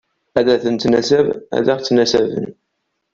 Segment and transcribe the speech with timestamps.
[0.39, 1.27] Ad tennettnasab,
[1.57, 2.47] ad ɣ-ttnasaben.